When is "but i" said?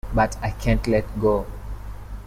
0.15-0.49